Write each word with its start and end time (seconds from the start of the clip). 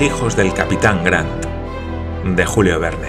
Hijos 0.00 0.36
del 0.36 0.54
capitán 0.54 1.02
Grant, 1.02 1.44
de 2.24 2.46
Julio 2.46 2.78
Verne. 2.78 3.08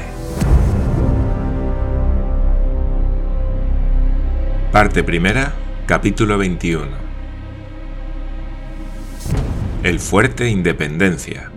Parte 4.71 5.03
primera, 5.03 5.53
capítulo 5.85 6.39
21. 6.39 6.87
El 9.83 9.99
fuerte 9.99 10.49
Independencia. 10.49 11.51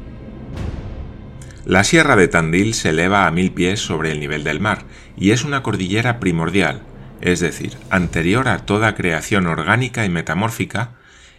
La 1.64 1.82
sierra 1.84 2.14
de 2.16 2.28
Tandil 2.28 2.74
se 2.74 2.90
eleva 2.90 3.26
a 3.26 3.30
mil 3.30 3.52
pies 3.52 3.80
sobre 3.80 4.12
el 4.12 4.20
nivel 4.20 4.44
del 4.44 4.60
mar 4.60 4.84
y 5.16 5.30
es 5.30 5.44
una 5.44 5.62
cordillera 5.62 6.20
primordial, 6.20 6.82
es 7.22 7.40
decir, 7.40 7.78
anterior 7.88 8.48
a 8.48 8.58
toda 8.66 8.94
creación 8.94 9.46
orgánica 9.46 10.04
y 10.04 10.10
metamórfica, 10.10 10.90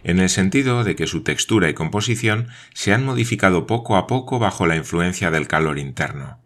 en 0.04 0.20
el 0.20 0.28
sentido 0.28 0.84
de 0.84 0.94
que 0.94 1.06
su 1.06 1.22
textura 1.22 1.68
y 1.68 1.74
composición 1.74 2.48
se 2.74 2.92
han 2.92 3.04
modificado 3.04 3.66
poco 3.66 3.96
a 3.96 4.06
poco 4.06 4.38
bajo 4.38 4.66
la 4.66 4.76
influencia 4.76 5.30
del 5.30 5.48
calor 5.48 5.78
interno. 5.78 6.38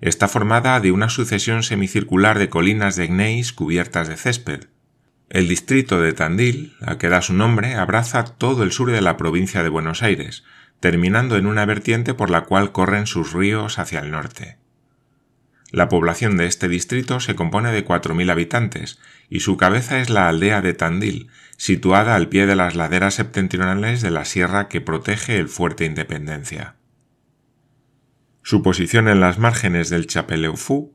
Está 0.00 0.28
formada 0.28 0.80
de 0.80 0.90
una 0.90 1.10
sucesión 1.10 1.62
semicircular 1.62 2.38
de 2.38 2.48
colinas 2.48 2.96
de 2.96 3.06
gneis 3.06 3.52
cubiertas 3.52 4.08
de 4.08 4.16
césped. 4.16 4.68
El 5.28 5.46
distrito 5.46 6.00
de 6.00 6.14
Tandil, 6.14 6.74
a 6.80 6.96
que 6.96 7.10
da 7.10 7.20
su 7.20 7.34
nombre, 7.34 7.74
abraza 7.74 8.24
todo 8.24 8.62
el 8.62 8.72
sur 8.72 8.90
de 8.90 9.02
la 9.02 9.18
provincia 9.18 9.62
de 9.62 9.68
Buenos 9.68 10.02
Aires, 10.02 10.42
terminando 10.80 11.36
en 11.36 11.46
una 11.46 11.66
vertiente 11.66 12.14
por 12.14 12.30
la 12.30 12.42
cual 12.42 12.72
corren 12.72 13.06
sus 13.06 13.34
ríos 13.34 13.78
hacia 13.78 14.00
el 14.00 14.10
norte. 14.10 14.59
La 15.70 15.88
población 15.88 16.36
de 16.36 16.46
este 16.46 16.68
distrito 16.68 17.20
se 17.20 17.36
compone 17.36 17.70
de 17.70 17.84
4.000 17.84 18.30
habitantes 18.30 18.98
y 19.28 19.40
su 19.40 19.56
cabeza 19.56 20.00
es 20.00 20.10
la 20.10 20.28
aldea 20.28 20.62
de 20.62 20.74
Tandil, 20.74 21.28
situada 21.56 22.16
al 22.16 22.28
pie 22.28 22.46
de 22.46 22.56
las 22.56 22.74
laderas 22.74 23.14
septentrionales 23.14 24.02
de 24.02 24.10
la 24.10 24.24
sierra 24.24 24.68
que 24.68 24.80
protege 24.80 25.36
el 25.36 25.48
fuerte 25.48 25.84
Independencia. 25.84 26.74
Su 28.42 28.62
posición 28.62 29.06
en 29.06 29.20
las 29.20 29.38
márgenes 29.38 29.90
del 29.90 30.06
Chapeleufú, 30.06 30.94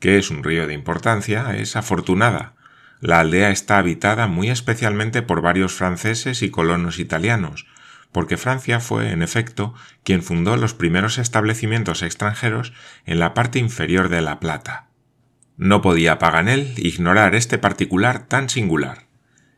que 0.00 0.18
es 0.18 0.30
un 0.30 0.42
río 0.42 0.66
de 0.66 0.74
importancia, 0.74 1.56
es 1.56 1.76
afortunada. 1.76 2.54
La 3.00 3.20
aldea 3.20 3.50
está 3.50 3.78
habitada 3.78 4.26
muy 4.26 4.50
especialmente 4.50 5.22
por 5.22 5.42
varios 5.42 5.74
franceses 5.74 6.42
y 6.42 6.50
colonos 6.50 6.98
italianos, 6.98 7.66
porque 8.12 8.36
Francia 8.36 8.80
fue, 8.80 9.10
en 9.10 9.22
efecto, 9.22 9.74
quien 10.04 10.22
fundó 10.22 10.56
los 10.56 10.74
primeros 10.74 11.18
establecimientos 11.18 12.02
extranjeros 12.02 12.72
en 13.04 13.18
la 13.18 13.34
parte 13.34 13.58
inferior 13.58 14.08
de 14.08 14.22
La 14.22 14.40
Plata. 14.40 14.88
No 15.56 15.82
podía 15.82 16.18
Paganel 16.18 16.72
ignorar 16.76 17.34
este 17.34 17.58
particular 17.58 18.26
tan 18.26 18.48
singular. 18.48 19.08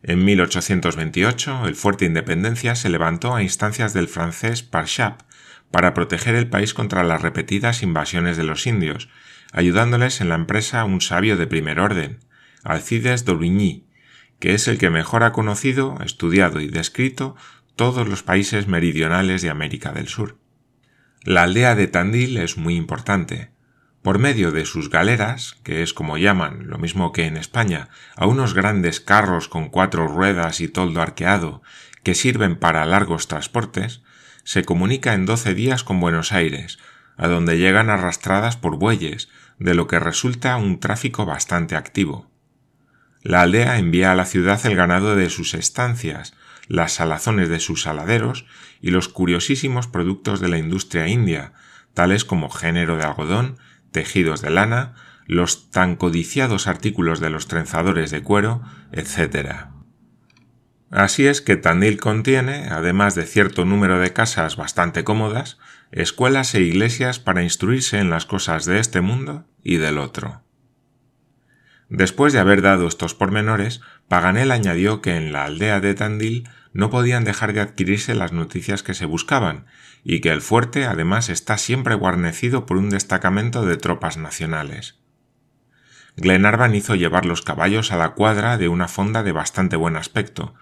En 0.03 0.25
1828 0.25 1.67
el 1.67 1.77
fuerte 1.77 2.07
Independencia 2.07 2.75
se 2.75 2.89
levantó 2.89 3.35
a 3.35 3.43
instancias 3.43 3.93
del 3.93 4.09
francés 4.09 4.63
Parchap 4.63 5.21
para 5.71 5.93
proteger 5.93 6.35
el 6.35 6.49
país 6.49 6.73
contra 6.73 7.05
las 7.05 7.21
repetidas 7.21 7.83
invasiones 7.83 8.37
de 8.37 8.45
los 8.45 8.67
indios, 8.67 9.11
ayudándoles 9.53 10.21
en 10.21 10.31
la 10.31 10.37
empresa 10.37 10.85
un 10.85 11.01
sabio 11.01 11.37
de 11.37 11.47
primer 11.47 11.79
orden, 11.81 12.19
Alcides 12.65 13.25
d'Aubigny, 13.25 13.87
que 14.39 14.55
es 14.55 14.69
el 14.69 14.79
que 14.79 14.91
mejor 14.91 15.23
ha 15.23 15.33
conocido, 15.33 15.99
estudiado 16.03 16.61
y 16.61 16.69
descrito 16.69 17.37
todos 17.77 18.09
los 18.09 18.23
países 18.23 18.67
meridionales 18.67 19.43
de 19.43 19.51
América 19.51 19.93
del 19.93 20.09
Sur. 20.09 20.39
La 21.23 21.43
aldea 21.43 21.75
de 21.75 21.87
Tandil 21.87 22.37
es 22.39 22.57
muy 22.57 22.77
importante. 22.77 23.51
Por 24.03 24.19
medio 24.19 24.53
de 24.53 24.65
sus 24.65 24.89
galeras, 24.89 25.57
que 25.63 25.83
es 25.83 25.93
como 25.93 26.17
llaman, 26.17 26.69
lo 26.69 26.79
mismo 26.79 27.13
que 27.13 27.27
en 27.27 27.37
España, 27.37 27.91
a 28.17 28.27
unos 28.27 28.55
grandes 28.55 29.01
carros 29.01 29.49
con 29.49 29.69
cuatro 29.69 30.07
ruedas 30.09 30.61
y 30.61 30.69
toldo 30.69 31.03
arqueado, 31.03 31.63
que 32.03 32.15
sirven 32.15 32.57
para 32.57 32.87
largos 32.87 33.29
transportes, 33.29 34.03
se 34.45 34.65
comunica 34.65 35.13
en 35.13 35.27
doce 35.27 35.55
días 35.55 35.85
con 35.85 36.01
Buenos 36.01 36.33
Aires, 36.33 36.79
a 37.19 37.29
donde 37.29 37.59
llegan 37.59 37.91
arrastradas 37.91 38.57
por 38.57 38.79
bueyes, 38.79 39.29
de 39.59 39.75
lo 39.75 39.87
que 39.87 39.99
resulta 39.99 40.57
un 40.57 40.81
tráfico 40.81 41.27
bastante 41.27 41.77
activo. 41.77 42.31
La 43.23 43.43
aldea 43.43 43.79
envía 43.79 44.13
a 44.13 44.15
la 44.15 44.25
ciudad 44.25 44.65
el 44.65 44.75
ganado 44.75 45.15
de 45.15 45.29
sus 45.29 45.53
estancias, 45.53 46.33
las 46.71 46.93
salazones 46.93 47.49
de 47.49 47.59
sus 47.59 47.83
saladeros 47.83 48.47
y 48.81 48.93
los 48.93 49.09
curiosísimos 49.09 49.89
productos 49.89 50.39
de 50.39 50.49
la 50.49 50.57
industria 50.57 51.09
india, 51.09 51.53
tales 51.95 52.25
como 52.25 52.49
género 52.49 52.97
de 52.97 53.03
algodón, 53.03 53.59
tejidos 53.91 54.41
de 54.41 54.51
lana, 54.51 54.95
los 55.27 55.73
tan 55.73 55.97
codiciados 55.97 56.69
artículos 56.69 57.19
de 57.19 57.29
los 57.29 57.49
trenzadores 57.49 58.13
de 58.13 58.23
cuero, 58.23 58.63
etc. 58.93 59.67
Así 60.93 61.27
es 61.27 61.41
que 61.41 61.57
Tandil 61.57 61.99
contiene, 61.99 62.69
además 62.71 63.17
de 63.17 63.27
cierto 63.27 63.65
número 63.65 63.99
de 63.99 64.13
casas 64.13 64.55
bastante 64.55 65.03
cómodas, 65.03 65.59
escuelas 65.91 66.55
e 66.55 66.61
iglesias 66.61 67.19
para 67.19 67.43
instruirse 67.43 67.99
en 67.99 68.11
las 68.11 68.27
cosas 68.27 68.65
de 68.65 68.79
este 68.79 69.01
mundo 69.01 69.45
y 69.65 69.79
del 69.79 69.99
otro. 69.99 70.45
Después 71.89 72.33
de 72.33 72.39
haber 72.39 72.63
dado 72.63 72.87
estos 72.87 73.17
pormenores, 73.17 73.81
Paganel 74.07 74.53
añadió 74.53 75.03
que 75.03 75.17
en 75.17 75.33
la 75.33 75.47
aldea 75.47 75.81
de 75.81 75.95
Tandil 75.95 76.49
no 76.73 76.91
podían 76.91 77.25
dejar 77.25 77.53
de 77.53 77.61
adquirirse 77.61 78.15
las 78.15 78.33
noticias 78.33 78.83
que 78.83 78.95
se 78.95 79.07
buscaban, 79.07 79.67
y 80.05 80.21
que 80.21 80.31
el 80.31 80.41
fuerte 80.41 80.87
además 80.87 81.29
está 81.29 81.59
siempre 81.59 81.95
guarnecido 81.95 82.67
por 82.67 82.77
un 82.77 82.91
destacamento 82.91 83.67
de 83.67 83.77
tropas 83.77 84.17
nacionales. 84.17 84.99
Glenarvan 86.17 86.75
hizo 86.75 86.95
llevar 86.95 87.27
los 87.27 87.43
caballos 87.43 87.93
a 87.93 87.97
la 87.97 88.11
cuadra 88.11 88.59
de 88.59 88.69
una 88.69 88.89
fonda 88.89 89.23
de 89.23 89.33
bastante 89.33 89.77
buen 89.77 89.97
aspecto, 89.97 90.55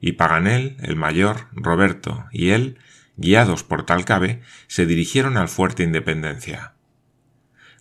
y 0.00 0.12
Paganel, 0.12 0.76
el 0.80 0.96
mayor, 0.96 1.48
Roberto 1.52 2.26
y 2.30 2.50
él, 2.50 2.78
guiados 3.16 3.64
por 3.64 3.86
Talcabe, 3.86 4.42
se 4.66 4.86
dirigieron 4.86 5.36
al 5.36 5.48
fuerte 5.48 5.82
Independencia. 5.82 6.75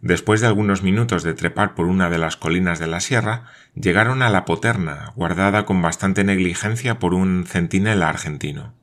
Después 0.05 0.39
de 0.39 0.45
algunos 0.45 0.83
minutos 0.83 1.23
de 1.23 1.33
trepar 1.33 1.73
por 1.73 1.87
una 1.87 2.11
de 2.11 2.19
las 2.19 2.37
colinas 2.37 2.77
de 2.77 2.85
la 2.85 2.99
sierra, 2.99 3.45
llegaron 3.73 4.21
a 4.21 4.29
la 4.29 4.45
poterna, 4.45 5.11
guardada 5.15 5.65
con 5.65 5.81
bastante 5.81 6.23
negligencia 6.23 6.99
por 6.99 7.15
un 7.15 7.43
centinela 7.47 8.07
argentino. 8.07 8.75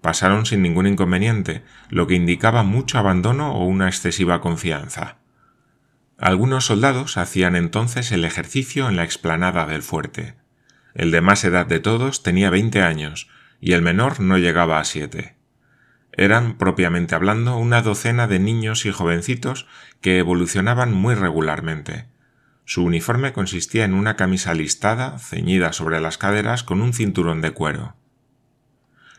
Pasaron 0.00 0.46
sin 0.46 0.62
ningún 0.62 0.86
inconveniente, 0.86 1.64
lo 1.88 2.06
que 2.06 2.14
indicaba 2.14 2.62
mucho 2.62 2.96
abandono 2.98 3.56
o 3.56 3.64
una 3.64 3.88
excesiva 3.88 4.40
confianza. 4.40 5.16
Algunos 6.16 6.66
soldados 6.66 7.16
hacían 7.16 7.56
entonces 7.56 8.12
el 8.12 8.24
ejercicio 8.24 8.88
en 8.88 8.94
la 8.94 9.02
explanada 9.02 9.66
del 9.66 9.82
fuerte. 9.82 10.36
El 10.94 11.10
de 11.10 11.22
más 11.22 11.42
edad 11.42 11.66
de 11.66 11.80
todos 11.80 12.22
tenía 12.22 12.50
veinte 12.50 12.82
años, 12.82 13.28
y 13.60 13.72
el 13.72 13.82
menor 13.82 14.20
no 14.20 14.38
llegaba 14.38 14.78
a 14.78 14.84
siete. 14.84 15.34
Eran, 16.12 16.58
propiamente 16.58 17.14
hablando, 17.14 17.56
una 17.56 17.80
docena 17.80 18.26
de 18.26 18.38
niños 18.38 18.84
y 18.84 18.92
jovencitos 18.92 19.66
que 20.00 20.18
evolucionaban 20.18 20.92
muy 20.92 21.14
regularmente. 21.14 22.06
Su 22.64 22.84
uniforme 22.84 23.32
consistía 23.32 23.84
en 23.84 23.94
una 23.94 24.16
camisa 24.16 24.54
listada, 24.54 25.18
ceñida 25.18 25.72
sobre 25.72 26.00
las 26.00 26.18
caderas 26.18 26.62
con 26.62 26.82
un 26.82 26.92
cinturón 26.92 27.40
de 27.40 27.52
cuero. 27.52 27.96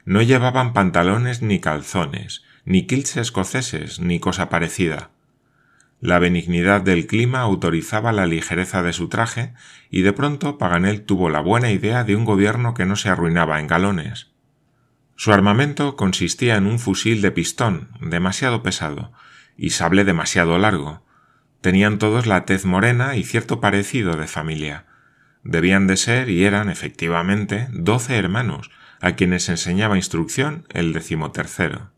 No 0.05 0.21
llevaban 0.21 0.73
pantalones 0.73 1.41
ni 1.41 1.59
calzones, 1.59 2.43
ni 2.65 2.85
kilts 2.85 3.17
escoceses, 3.17 3.99
ni 3.99 4.19
cosa 4.19 4.49
parecida. 4.49 5.09
La 5.99 6.19
benignidad 6.19 6.81
del 6.81 7.07
clima 7.07 7.39
autorizaba 7.39 8.11
la 8.11 8.25
ligereza 8.25 8.83
de 8.83 8.91
su 8.91 9.07
traje, 9.07 9.53
y 9.89 10.01
de 10.01 10.11
pronto 10.13 10.57
Paganel 10.57 11.03
tuvo 11.03 11.29
la 11.29 11.39
buena 11.39 11.71
idea 11.71 12.03
de 12.03 12.16
un 12.16 12.25
gobierno 12.25 12.73
que 12.73 12.85
no 12.85 12.97
se 12.97 13.09
arruinaba 13.09 13.59
en 13.59 13.67
galones. 13.67 14.33
Su 15.23 15.31
armamento 15.31 15.96
consistía 15.96 16.58
en 16.58 16.66
un 16.66 16.79
fusil 16.79 17.22
de 17.22 17.31
pistón 17.31 17.87
demasiado 18.02 18.61
pesado 18.61 19.14
y 19.55 19.70
sable 19.70 20.03
demasiado 20.03 20.58
largo. 20.58 21.05
Tenían 21.61 21.97
todos 21.97 22.28
la 22.28 22.43
tez 22.43 22.66
morena 22.66 23.16
y 23.16 23.23
cierto 23.23 23.61
parecido 23.61 24.17
de 24.17 24.28
familia. 24.28 24.85
Debían 25.41 25.87
de 25.87 25.96
ser 25.96 26.29
y 26.29 26.43
eran 26.43 26.70
efectivamente 26.70 27.70
doce 27.72 28.17
hermanos, 28.17 28.70
a 28.99 29.14
quienes 29.14 29.47
enseñaba 29.47 29.96
instrucción 29.96 30.67
el 30.73 30.91
decimotercero. 30.91 31.93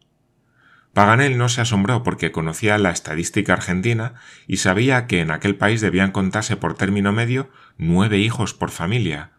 Paganel 0.94 1.40
no 1.40 1.50
se 1.50 1.62
asombró 1.62 2.04
porque 2.04 2.32
conocía 2.32 2.78
la 2.78 2.92
estadística 2.92 3.54
argentina 3.54 4.14
y 4.46 4.58
sabía 4.58 5.08
que 5.08 5.22
en 5.22 5.32
aquel 5.32 5.56
país 5.56 5.82
debían 5.82 6.12
contarse 6.12 6.58
por 6.58 6.76
término 6.76 7.12
medio 7.12 7.50
nueve 7.80 8.20
hijos 8.20 8.54
por 8.54 8.70
familia, 8.70 9.32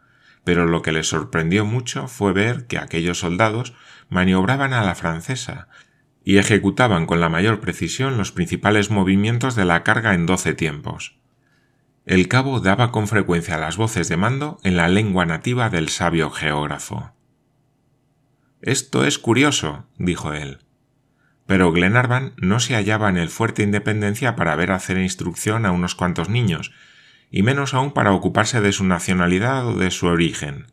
pero 0.46 0.64
lo 0.64 0.80
que 0.80 0.92
le 0.92 1.02
sorprendió 1.02 1.64
mucho 1.64 2.06
fue 2.06 2.32
ver 2.32 2.68
que 2.68 2.78
aquellos 2.78 3.18
soldados 3.18 3.74
maniobraban 4.08 4.74
a 4.74 4.84
la 4.84 4.94
francesa 4.94 5.66
y 6.22 6.38
ejecutaban 6.38 7.06
con 7.06 7.18
la 7.18 7.28
mayor 7.28 7.58
precisión 7.58 8.16
los 8.16 8.30
principales 8.30 8.88
movimientos 8.88 9.56
de 9.56 9.64
la 9.64 9.82
carga 9.82 10.14
en 10.14 10.24
doce 10.24 10.54
tiempos. 10.54 11.16
El 12.04 12.28
cabo 12.28 12.60
daba 12.60 12.92
con 12.92 13.08
frecuencia 13.08 13.58
las 13.58 13.76
voces 13.76 14.08
de 14.08 14.16
mando 14.16 14.60
en 14.62 14.76
la 14.76 14.86
lengua 14.86 15.26
nativa 15.26 15.68
del 15.68 15.88
sabio 15.88 16.30
geógrafo. 16.30 17.10
Esto 18.62 19.04
es 19.04 19.18
curioso, 19.18 19.88
dijo 19.98 20.32
él. 20.32 20.58
Pero 21.46 21.72
Glenarvan 21.72 22.34
no 22.36 22.60
se 22.60 22.76
hallaba 22.76 23.08
en 23.08 23.16
el 23.16 23.30
fuerte 23.30 23.64
Independencia 23.64 24.36
para 24.36 24.54
ver 24.54 24.70
hacer 24.70 24.96
instrucción 24.98 25.66
a 25.66 25.72
unos 25.72 25.96
cuantos 25.96 26.28
niños, 26.28 26.70
y 27.30 27.42
menos 27.42 27.74
aún 27.74 27.92
para 27.92 28.12
ocuparse 28.12 28.60
de 28.60 28.72
su 28.72 28.84
nacionalidad 28.84 29.66
o 29.66 29.74
de 29.74 29.90
su 29.90 30.06
origen. 30.06 30.66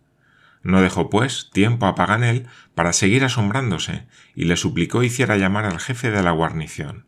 No 0.62 0.82
dejó, 0.82 1.10
pues, 1.10 1.50
tiempo 1.52 1.88
a 1.88 1.96
Paganel 1.96 2.48
para 2.74 2.94
seguir 2.94 3.24
asombrándose 3.24 4.08
y 4.34 4.46
le 4.46 4.56
suplicó 4.56 5.04
hiciera 5.04 5.38
llamar 5.38 5.66
al 5.66 5.80
jefe 5.80 6.10
de 6.10 6.24
la 6.24 6.32
guarnición. 6.32 7.06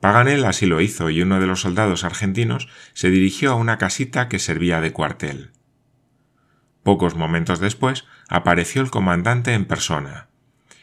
Paganel 0.00 0.44
así 0.44 0.66
lo 0.66 0.80
hizo 0.80 1.10
y 1.10 1.22
uno 1.22 1.40
de 1.40 1.46
los 1.46 1.60
soldados 1.60 2.04
argentinos 2.04 2.68
se 2.92 3.10
dirigió 3.10 3.52
a 3.52 3.56
una 3.56 3.78
casita 3.78 4.28
que 4.28 4.38
servía 4.38 4.80
de 4.80 4.92
cuartel. 4.92 5.52
Pocos 6.82 7.14
momentos 7.14 7.60
después 7.60 8.04
apareció 8.28 8.82
el 8.82 8.90
comandante 8.90 9.54
en 9.54 9.64
persona. 9.64 10.28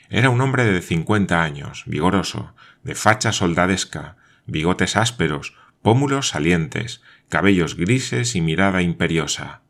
Era 0.10 0.30
un 0.30 0.42
hombre 0.42 0.66
de 0.66 0.82
cincuenta 0.82 1.44
años, 1.44 1.84
vigoroso, 1.86 2.54
de 2.84 2.96
facha 2.96 3.32
soldadesca, 3.32 4.18
bigotes 4.46 4.96
ásperos, 4.96 5.56
pómulos 5.82 6.30
salientes, 6.30 7.02
cabellos 7.30 7.76
grises 7.76 8.36
y 8.36 8.42
mirada 8.42 8.82
imperiosa. 8.82 9.62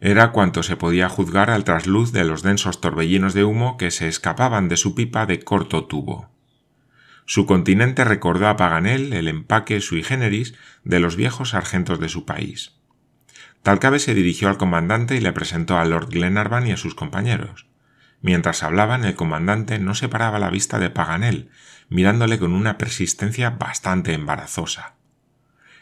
Era 0.00 0.30
cuanto 0.30 0.62
se 0.62 0.76
podía 0.76 1.08
juzgar 1.08 1.50
al 1.50 1.64
trasluz 1.64 2.12
de 2.12 2.24
los 2.24 2.42
densos 2.42 2.80
torbellinos 2.80 3.34
de 3.34 3.44
humo 3.44 3.76
que 3.76 3.90
se 3.90 4.06
escapaban 4.06 4.68
de 4.68 4.76
su 4.76 4.94
pipa 4.94 5.26
de 5.26 5.40
corto 5.40 5.86
tubo. 5.86 6.30
Su 7.26 7.46
continente 7.46 8.04
recordó 8.04 8.48
a 8.48 8.56
Paganel 8.56 9.12
el 9.12 9.28
empaque 9.28 9.80
sui 9.80 10.02
generis 10.02 10.54
de 10.84 11.00
los 11.00 11.16
viejos 11.16 11.50
sargentos 11.50 11.98
de 11.98 12.08
su 12.08 12.24
país. 12.24 12.76
Talcabe 13.62 13.98
se 13.98 14.14
dirigió 14.14 14.48
al 14.48 14.56
comandante 14.56 15.16
y 15.16 15.20
le 15.20 15.32
presentó 15.32 15.78
a 15.78 15.84
Lord 15.84 16.08
Glenarvan 16.10 16.66
y 16.66 16.72
a 16.72 16.76
sus 16.76 16.94
compañeros. 16.94 17.66
Mientras 18.22 18.62
hablaban, 18.62 19.04
el 19.04 19.14
comandante 19.14 19.78
no 19.78 19.94
separaba 19.94 20.38
la 20.38 20.50
vista 20.50 20.78
de 20.78 20.90
Paganel, 20.90 21.50
mirándole 21.88 22.38
con 22.38 22.52
una 22.52 22.78
persistencia 22.78 23.50
bastante 23.50 24.14
embarazosa. 24.14 24.97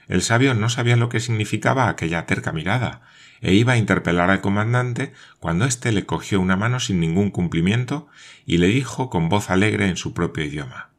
El 0.08 0.22
sabio 0.22 0.54
no 0.54 0.68
sabía 0.68 0.96
lo 0.96 1.08
que 1.08 1.20
significaba 1.20 1.88
aquella 1.88 2.26
terca 2.26 2.52
mirada, 2.52 3.02
e 3.40 3.52
iba 3.54 3.74
a 3.74 3.76
interpelar 3.76 4.30
al 4.30 4.40
comandante 4.40 5.12
cuando 5.40 5.64
éste 5.64 5.92
le 5.92 6.06
cogió 6.06 6.40
una 6.40 6.56
mano 6.56 6.80
sin 6.80 7.00
ningún 7.00 7.30
cumplimiento 7.30 8.08
y 8.46 8.58
le 8.58 8.68
dijo 8.68 9.10
con 9.10 9.28
voz 9.28 9.50
alegre 9.50 9.88
en 9.88 9.96
su 9.96 10.14
propio 10.14 10.44
idioma 10.44 10.90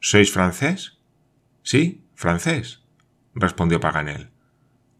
¿Sois 0.00 0.32
francés? 0.32 0.98
Sí, 1.62 2.06
francés, 2.14 2.82
respondió 3.34 3.80
Paganel. 3.80 4.30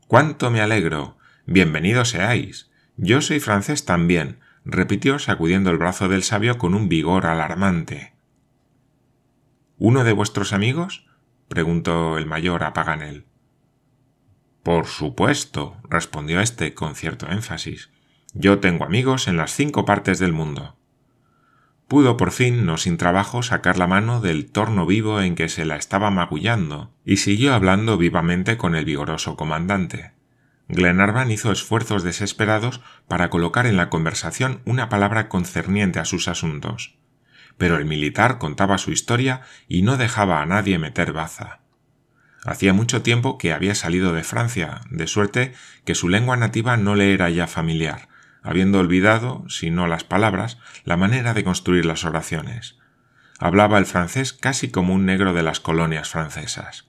Cuánto 0.06 0.50
me 0.50 0.60
alegro. 0.60 1.16
Bienvenido 1.46 2.04
seáis. 2.04 2.70
Yo 2.96 3.22
soy 3.22 3.40
francés 3.40 3.86
también, 3.86 4.40
repitió 4.64 5.18
sacudiendo 5.18 5.70
el 5.70 5.78
brazo 5.78 6.08
del 6.08 6.22
sabio 6.22 6.58
con 6.58 6.74
un 6.74 6.88
vigor 6.88 7.26
alarmante. 7.26 8.12
¿Uno 9.78 10.04
de 10.04 10.12
vuestros 10.12 10.52
amigos? 10.52 11.06
Preguntó 11.50 12.16
el 12.16 12.26
mayor 12.26 12.62
a 12.62 12.72
Paganel. 12.72 13.26
Por 14.62 14.86
supuesto, 14.86 15.76
respondió 15.82 16.40
éste 16.40 16.74
con 16.74 16.94
cierto 16.94 17.28
énfasis. 17.28 17.90
Yo 18.34 18.60
tengo 18.60 18.84
amigos 18.84 19.26
en 19.26 19.36
las 19.36 19.52
cinco 19.52 19.84
partes 19.84 20.20
del 20.20 20.32
mundo. 20.32 20.76
Pudo 21.88 22.16
por 22.16 22.30
fin, 22.30 22.66
no 22.66 22.76
sin 22.76 22.96
trabajo, 22.96 23.42
sacar 23.42 23.78
la 23.78 23.88
mano 23.88 24.20
del 24.20 24.52
torno 24.52 24.86
vivo 24.86 25.20
en 25.20 25.34
que 25.34 25.48
se 25.48 25.64
la 25.64 25.74
estaba 25.74 26.12
magullando, 26.12 26.94
y 27.04 27.16
siguió 27.16 27.52
hablando 27.52 27.98
vivamente 27.98 28.56
con 28.56 28.76
el 28.76 28.84
vigoroso 28.84 29.34
comandante. 29.34 30.12
Glenarvan 30.68 31.32
hizo 31.32 31.50
esfuerzos 31.50 32.04
desesperados 32.04 32.80
para 33.08 33.28
colocar 33.28 33.66
en 33.66 33.76
la 33.76 33.90
conversación 33.90 34.60
una 34.66 34.88
palabra 34.88 35.28
concerniente 35.28 35.98
a 35.98 36.04
sus 36.04 36.28
asuntos 36.28 36.99
pero 37.60 37.76
el 37.76 37.84
militar 37.84 38.38
contaba 38.38 38.78
su 38.78 38.90
historia 38.90 39.42
y 39.68 39.82
no 39.82 39.98
dejaba 39.98 40.40
a 40.40 40.46
nadie 40.46 40.78
meter 40.78 41.12
baza. 41.12 41.60
Hacía 42.42 42.72
mucho 42.72 43.02
tiempo 43.02 43.36
que 43.36 43.52
había 43.52 43.74
salido 43.74 44.14
de 44.14 44.24
Francia, 44.24 44.80
de 44.88 45.06
suerte 45.06 45.52
que 45.84 45.94
su 45.94 46.08
lengua 46.08 46.38
nativa 46.38 46.78
no 46.78 46.94
le 46.94 47.12
era 47.12 47.28
ya 47.28 47.46
familiar, 47.46 48.08
habiendo 48.42 48.78
olvidado, 48.78 49.44
si 49.50 49.68
no 49.68 49.86
las 49.86 50.04
palabras, 50.04 50.56
la 50.84 50.96
manera 50.96 51.34
de 51.34 51.44
construir 51.44 51.84
las 51.84 52.06
oraciones. 52.06 52.78
Hablaba 53.38 53.76
el 53.76 53.84
francés 53.84 54.32
casi 54.32 54.70
como 54.70 54.94
un 54.94 55.04
negro 55.04 55.34
de 55.34 55.42
las 55.42 55.60
colonias 55.60 56.08
francesas. 56.08 56.88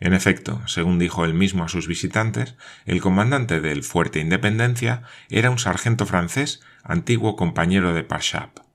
En 0.00 0.14
efecto, 0.14 0.66
según 0.66 0.98
dijo 0.98 1.24
él 1.24 1.34
mismo 1.34 1.62
a 1.62 1.68
sus 1.68 1.86
visitantes, 1.86 2.56
el 2.86 3.00
comandante 3.00 3.60
del 3.60 3.84
Fuerte 3.84 4.18
Independencia 4.18 5.04
era 5.28 5.48
un 5.48 5.60
sargento 5.60 6.06
francés, 6.06 6.60
antiguo 6.82 7.36
compañero 7.36 7.94
de 7.94 8.02
Parchap. 8.02 8.69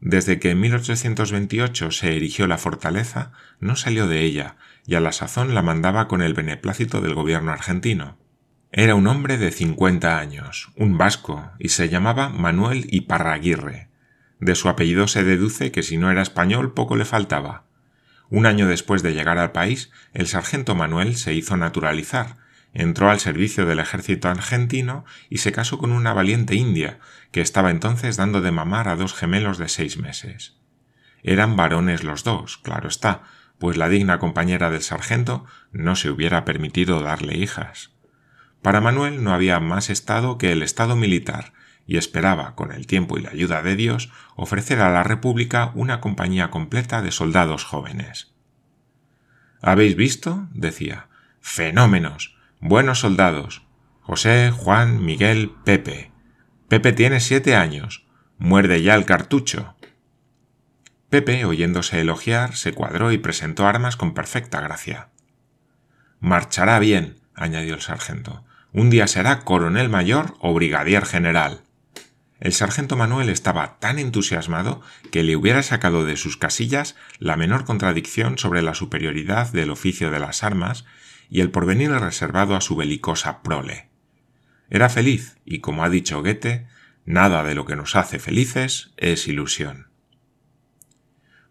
Desde 0.00 0.38
que 0.38 0.50
en 0.50 0.60
1828 0.60 1.90
se 1.90 2.16
erigió 2.16 2.46
la 2.46 2.58
fortaleza, 2.58 3.32
no 3.58 3.74
salió 3.74 4.06
de 4.06 4.22
ella, 4.22 4.56
y 4.86 4.94
a 4.94 5.00
la 5.00 5.12
sazón 5.12 5.54
la 5.54 5.62
mandaba 5.62 6.06
con 6.06 6.22
el 6.22 6.34
beneplácito 6.34 7.00
del 7.00 7.14
gobierno 7.14 7.50
argentino. 7.50 8.16
Era 8.70 8.94
un 8.94 9.06
hombre 9.06 9.38
de 9.38 9.50
cincuenta 9.50 10.18
años, 10.18 10.70
un 10.76 10.98
vasco, 10.98 11.50
y 11.58 11.70
se 11.70 11.88
llamaba 11.88 12.28
Manuel 12.28 12.86
Iparraguirre. 12.90 13.88
De 14.40 14.54
su 14.54 14.68
apellido 14.68 15.08
se 15.08 15.24
deduce 15.24 15.72
que 15.72 15.82
si 15.82 15.96
no 15.96 16.10
era 16.10 16.22
español 16.22 16.74
poco 16.74 16.94
le 16.94 17.04
faltaba. 17.04 17.64
Un 18.30 18.46
año 18.46 18.68
después 18.68 19.02
de 19.02 19.14
llegar 19.14 19.38
al 19.38 19.52
país, 19.52 19.90
el 20.12 20.26
sargento 20.26 20.74
Manuel 20.74 21.16
se 21.16 21.34
hizo 21.34 21.56
naturalizar, 21.56 22.36
entró 22.78 23.10
al 23.10 23.18
servicio 23.18 23.66
del 23.66 23.80
ejército 23.80 24.28
argentino 24.28 25.04
y 25.28 25.38
se 25.38 25.50
casó 25.50 25.78
con 25.78 25.90
una 25.90 26.14
valiente 26.14 26.54
india, 26.54 27.00
que 27.32 27.40
estaba 27.40 27.72
entonces 27.72 28.16
dando 28.16 28.40
de 28.40 28.52
mamar 28.52 28.88
a 28.88 28.94
dos 28.94 29.14
gemelos 29.14 29.58
de 29.58 29.68
seis 29.68 29.98
meses. 29.98 30.56
Eran 31.24 31.56
varones 31.56 32.04
los 32.04 32.22
dos, 32.22 32.56
claro 32.56 32.88
está, 32.88 33.24
pues 33.58 33.76
la 33.76 33.88
digna 33.88 34.20
compañera 34.20 34.70
del 34.70 34.82
sargento 34.82 35.44
no 35.72 35.96
se 35.96 36.08
hubiera 36.08 36.44
permitido 36.44 37.00
darle 37.00 37.36
hijas. 37.36 37.90
Para 38.62 38.80
Manuel 38.80 39.24
no 39.24 39.34
había 39.34 39.58
más 39.58 39.90
estado 39.90 40.38
que 40.38 40.52
el 40.52 40.62
estado 40.62 40.94
militar, 40.94 41.52
y 41.84 41.96
esperaba, 41.96 42.54
con 42.54 42.70
el 42.70 42.86
tiempo 42.86 43.18
y 43.18 43.22
la 43.22 43.30
ayuda 43.30 43.62
de 43.62 43.74
Dios, 43.74 44.12
ofrecer 44.36 44.80
a 44.80 44.90
la 44.90 45.02
República 45.02 45.72
una 45.74 46.00
compañía 46.00 46.50
completa 46.50 47.02
de 47.02 47.10
soldados 47.10 47.64
jóvenes. 47.64 48.32
¿Habéis 49.60 49.96
visto? 49.96 50.46
decía. 50.52 51.08
Fenómenos. 51.40 52.37
Buenos 52.60 52.98
soldados. 52.98 53.62
José, 54.00 54.50
Juan, 54.50 55.04
Miguel, 55.04 55.52
Pepe. 55.64 56.10
Pepe 56.68 56.92
tiene 56.92 57.20
siete 57.20 57.54
años. 57.54 58.04
Muerde 58.36 58.82
ya 58.82 58.96
el 58.96 59.04
cartucho. 59.04 59.76
Pepe, 61.08 61.44
oyéndose 61.44 62.00
elogiar, 62.00 62.56
se 62.56 62.72
cuadró 62.72 63.12
y 63.12 63.18
presentó 63.18 63.68
armas 63.68 63.96
con 63.96 64.12
perfecta 64.12 64.60
gracia. 64.60 65.10
Marchará 66.18 66.80
bien, 66.80 67.20
añadió 67.32 67.74
el 67.76 67.80
sargento. 67.80 68.44
Un 68.72 68.90
día 68.90 69.06
será 69.06 69.44
coronel 69.44 69.88
mayor 69.88 70.34
o 70.40 70.52
brigadier 70.52 71.06
general. 71.06 71.60
El 72.40 72.52
sargento 72.52 72.96
Manuel 72.96 73.28
estaba 73.28 73.78
tan 73.78 74.00
entusiasmado 74.00 74.82
que 75.12 75.22
le 75.22 75.36
hubiera 75.36 75.62
sacado 75.62 76.04
de 76.04 76.16
sus 76.16 76.36
casillas 76.36 76.96
la 77.20 77.36
menor 77.36 77.64
contradicción 77.64 78.36
sobre 78.36 78.62
la 78.62 78.74
superioridad 78.74 79.52
del 79.52 79.70
oficio 79.70 80.10
de 80.10 80.18
las 80.18 80.42
armas 80.42 80.86
y 81.28 81.40
el 81.40 81.50
porvenir 81.50 81.90
reservado 81.90 82.56
a 82.56 82.60
su 82.60 82.76
belicosa 82.76 83.42
prole. 83.42 83.88
Era 84.70 84.88
feliz, 84.88 85.38
y 85.44 85.60
como 85.60 85.84
ha 85.84 85.90
dicho 85.90 86.22
Goethe, 86.22 86.66
nada 87.04 87.44
de 87.44 87.54
lo 87.54 87.64
que 87.64 87.76
nos 87.76 87.96
hace 87.96 88.18
felices 88.18 88.92
es 88.96 89.28
ilusión. 89.28 89.88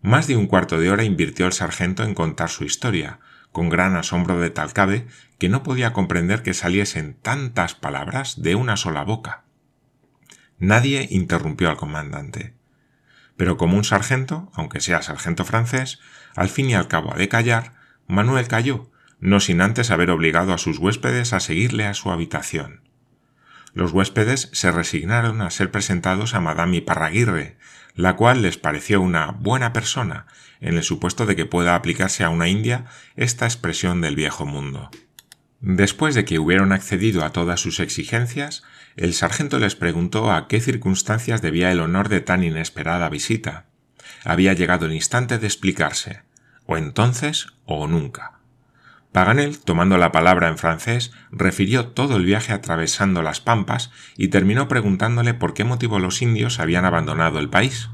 Más 0.02 0.28
de 0.28 0.36
un 0.36 0.48
cuarto 0.48 0.80
de 0.80 0.92
hora 0.92 1.04
invirtió 1.04 1.48
el 1.48 1.54
sargento 1.54 2.04
en 2.04 2.14
contar 2.14 2.50
su 2.50 2.64
historia, 2.64 3.20
con 3.52 3.70
gran 3.70 3.96
asombro 3.96 4.40
de 4.40 4.52
Talcabe, 4.52 5.08
que 5.40 5.50
no 5.50 5.64
podía 5.64 5.94
comprender 5.94 6.44
que 6.44 6.54
saliesen 6.54 7.16
tantas 7.16 7.74
palabras 7.74 8.42
de 8.42 8.56
una 8.56 8.78
sola 8.78 9.04
boca. 9.04 9.44
Nadie 10.60 11.08
interrumpió 11.10 11.70
al 11.70 11.78
comandante. 11.78 12.54
Pero 13.36 13.58
como 13.58 13.78
un 13.78 13.84
sargento, 13.84 14.52
aunque 14.54 14.82
sea 14.82 15.02
sargento 15.02 15.46
francés, 15.46 16.00
al 16.36 16.50
fin 16.50 16.70
y 16.70 16.76
al 16.76 16.88
cabo 16.88 17.14
ha 17.14 17.18
de 17.18 17.30
callar, 17.30 17.74
Manuel 18.08 18.48
calló, 18.48 18.92
no 19.20 19.40
sin 19.40 19.62
antes 19.62 19.92
haber 19.92 20.12
obligado 20.12 20.54
a 20.54 20.58
sus 20.58 20.78
huéspedes 20.78 21.34
a 21.34 21.40
seguirle 21.40 21.86
a 21.86 21.94
su 21.94 22.12
habitación. 22.12 22.82
Los 23.74 23.92
huéspedes 23.92 24.50
se 24.54 24.72
resignaron 24.72 25.42
a 25.42 25.50
ser 25.50 25.72
presentados 25.72 26.34
a 26.34 26.40
Madame 26.40 26.78
Iparraguirre, 26.78 27.58
la 27.94 28.16
cual 28.16 28.42
les 28.42 28.58
pareció 28.58 29.02
una 29.02 29.32
buena 29.32 29.74
persona, 29.74 30.28
en 30.62 30.78
el 30.78 30.84
supuesto 30.84 31.26
de 31.26 31.36
que 31.36 31.46
pueda 31.46 31.76
aplicarse 31.76 32.24
a 32.24 32.30
una 32.30 32.48
india 32.48 32.86
esta 33.16 33.46
expresión 33.46 34.02
del 34.02 34.16
viejo 34.16 34.46
mundo. 34.46 34.90
Después 35.60 36.14
de 36.14 36.24
que 36.24 36.40
hubieron 36.40 36.72
accedido 36.72 37.26
a 37.26 37.32
todas 37.32 37.60
sus 37.60 37.80
exigencias, 37.80 38.64
el 38.96 39.14
sargento 39.14 39.60
les 39.60 39.76
preguntó 39.76 40.32
a 40.32 40.48
qué 40.48 40.60
circunstancias 40.62 41.42
debía 41.42 41.72
el 41.72 41.80
honor 41.80 42.10
de 42.10 42.22
tan 42.22 42.44
inesperada 42.44 43.10
visita. 43.10 43.66
Había 44.24 44.54
llegado 44.54 44.86
el 44.86 44.94
instante 44.94 45.40
de 45.40 45.48
explicarse, 45.48 46.22
o 46.66 46.78
entonces 46.78 47.48
o 47.66 47.88
nunca. 47.88 48.37
Paganel, 49.12 49.60
tomando 49.60 49.98
la 49.98 50.12
palabra 50.12 50.48
en 50.48 50.58
francés, 50.58 51.12
refirió 51.32 51.88
todo 51.88 52.18
el 52.18 52.26
viaje 52.26 52.54
atravesando 52.54 53.22
las 53.22 53.40
pampas 53.40 53.92
y 54.18 54.28
terminó 54.28 54.68
preguntándole 54.68 55.34
por 55.34 55.54
qué 55.54 55.64
motivo 55.64 56.00
los 56.00 56.22
indios 56.22 56.60
habían 56.60 56.86
abandonado 56.86 57.40
el 57.40 57.50
país. 57.50 57.90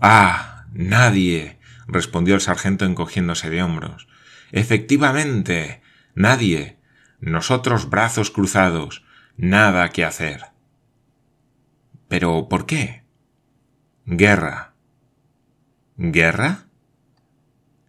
Ah. 0.00 0.66
nadie. 0.72 1.58
respondió 1.86 2.34
el 2.34 2.40
sargento 2.40 2.84
encogiéndose 2.84 3.50
de 3.50 3.62
hombros. 3.62 4.08
Efectivamente. 4.52 5.82
nadie. 6.14 6.78
Nosotros 7.20 7.90
brazos 7.90 8.30
cruzados. 8.30 9.04
Nada 9.36 9.88
que 9.90 10.04
hacer. 10.04 10.46
¿Pero 12.08 12.48
por 12.48 12.66
qué? 12.66 13.04
Guerra. 14.06 14.74
¿Guerra? 15.96 16.66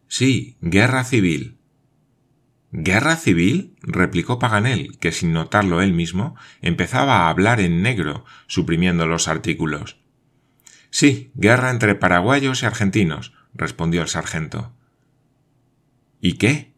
Sí, 0.07 0.57
guerra 0.61 1.03
civil. 1.03 1.57
¿Guerra 2.77 3.15
civil? 3.15 3.77
replicó 3.83 4.37
Paganel, 4.37 4.97
que 4.99 5.13
sin 5.13 5.31
notarlo 5.31 5.81
él 5.81 5.93
mismo 5.93 6.35
empezaba 6.61 7.19
a 7.21 7.29
hablar 7.29 7.61
en 7.61 7.81
negro, 7.81 8.25
suprimiendo 8.47 9.07
los 9.07 9.29
artículos. 9.29 10.01
Sí, 10.89 11.31
guerra 11.35 11.71
entre 11.71 11.95
paraguayos 11.95 12.61
y 12.61 12.65
argentinos, 12.65 13.33
respondió 13.53 14.01
el 14.01 14.09
sargento. 14.09 14.75
¿Y 16.19 16.33
qué? 16.33 16.73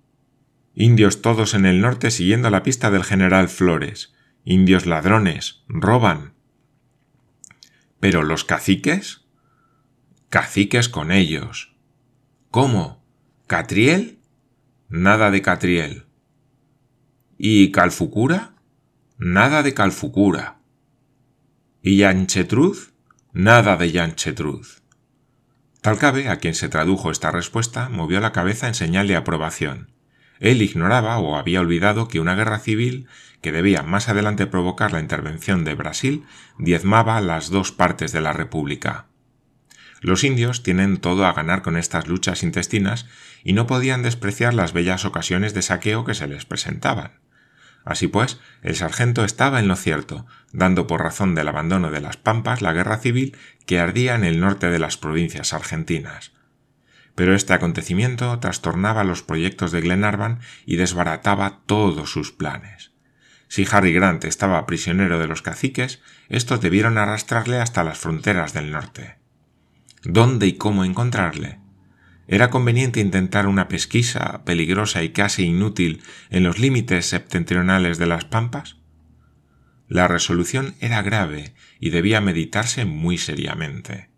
Indios 0.75 1.23
todos 1.23 1.55
en 1.55 1.65
el 1.65 1.81
norte 1.81 2.11
siguiendo 2.11 2.51
la 2.51 2.61
pista 2.61 2.91
del 2.91 3.03
general 3.03 3.49
Flores. 3.49 4.13
Indios 4.43 4.85
ladrones, 4.85 5.63
roban. 5.67 6.35
¿Pero 7.99 8.21
los 8.21 8.43
caciques? 8.43 9.25
Caciques 10.29 10.89
con 10.89 11.11
ellos. 11.11 11.75
¿Cómo? 12.51 13.03
¿Catriel? 13.47 14.16
Nada 14.89 15.31
de 15.31 15.41
Catriel. 15.41 16.05
¿Y 17.37 17.71
Calfucura? 17.73 18.53
Nada 19.17 19.61
de 19.61 19.73
Calfucura. 19.73 20.59
¿Y 21.81 21.97
Yanchetruz? 21.97 22.93
Nada 23.33 23.75
de 23.75 23.91
Yanchetruz. 23.91 24.83
Talcabe, 25.81 26.29
a 26.29 26.37
quien 26.37 26.55
se 26.55 26.69
tradujo 26.69 27.11
esta 27.11 27.31
respuesta, 27.31 27.89
movió 27.89 28.21
la 28.21 28.31
cabeza 28.31 28.69
en 28.69 28.75
señal 28.75 29.09
de 29.09 29.17
aprobación. 29.17 29.91
Él 30.39 30.61
ignoraba 30.61 31.17
o 31.17 31.35
había 31.35 31.59
olvidado 31.59 32.07
que 32.07 32.21
una 32.21 32.35
guerra 32.35 32.59
civil, 32.59 33.07
que 33.41 33.51
debía 33.51 33.83
más 33.83 34.07
adelante 34.07 34.47
provocar 34.47 34.93
la 34.93 35.01
intervención 35.01 35.65
de 35.65 35.75
Brasil, 35.75 36.23
diezmaba 36.59 37.19
las 37.19 37.49
dos 37.49 37.73
partes 37.73 38.13
de 38.13 38.21
la 38.21 38.31
República. 38.31 39.07
Los 40.01 40.23
indios 40.23 40.63
tienen 40.63 40.97
todo 40.97 41.25
a 41.25 41.33
ganar 41.33 41.61
con 41.61 41.77
estas 41.77 42.07
luchas 42.07 42.43
intestinas 42.43 43.07
y 43.43 43.53
no 43.53 43.67
podían 43.67 44.03
despreciar 44.03 44.53
las 44.53 44.73
bellas 44.73 45.05
ocasiones 45.05 45.53
de 45.53 45.61
saqueo 45.61 46.05
que 46.05 46.13
se 46.13 46.27
les 46.27 46.45
presentaban. 46.45 47.19
Así 47.87 48.07
pues, 48.07 48.39
el 48.63 48.75
sargento 48.75 49.23
estaba 49.23 49.59
en 49.59 49.69
lo 49.69 49.77
cierto, 49.77 50.25
dando 50.51 50.87
por 50.87 51.01
razón 51.01 51.35
del 51.35 51.47
abandono 51.47 51.89
de 51.89 52.01
las 52.01 52.17
Pampas 52.17 52.61
la 52.61 52.73
guerra 52.73 52.97
civil 52.97 53.37
que 53.65 53.79
ardía 53.79 54.15
en 54.15 54.25
el 54.25 54.41
norte 54.41 54.69
de 54.69 54.77
las 54.77 54.97
provincias 54.97 55.53
argentinas. 55.53 56.33
Pero 57.15 57.33
este 57.33 57.53
acontecimiento 57.53 58.37
trastornaba 58.39 59.05
los 59.05 59.23
proyectos 59.23 59.71
de 59.71 59.81
Glenarvan 59.81 60.39
y 60.65 60.75
desbarataba 60.75 61.61
todos 61.65 62.11
sus 62.11 62.31
planes. 62.33 62.91
Si 63.47 63.65
Harry 63.71 63.93
Grant 63.93 64.25
estaba 64.25 64.65
prisionero 64.65 65.17
de 65.17 65.27
los 65.27 65.41
caciques, 65.41 66.01
estos 66.27 66.59
debieron 66.59 66.97
arrastrarle 66.97 67.59
hasta 67.59 67.83
las 67.83 67.97
fronteras 67.97 68.53
del 68.53 68.71
norte. 68.71 69.15
¿Dónde 70.03 70.47
y 70.47 70.53
cómo 70.53 70.85
encontrarle? 70.85 71.59
¿Era 72.27 72.49
conveniente 72.49 72.99
intentar 72.99 73.47
una 73.47 73.67
pesquisa 73.67 74.43
peligrosa 74.45 75.01
y 75.01 75.09
casi 75.09 75.45
inútil 75.45 76.03
en 76.29 76.43
los 76.43 76.59
límites 76.59 77.07
septentrionales 77.07 77.97
de 77.97 78.05
las 78.05 78.25
Pampas? 78.25 78.77
La 79.87 80.07
resolución 80.07 80.75
era 80.81 81.01
grave 81.01 81.53
y 81.79 81.89
debía 81.89 82.21
meditarse 82.21 82.85
muy 82.85 83.17
seriamente. 83.17 84.09